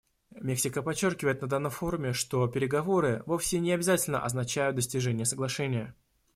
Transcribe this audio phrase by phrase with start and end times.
[0.41, 5.93] Мексика подчеркивает на данном форуме, что переговоры вовсе не обязательно означают достижение соглашения.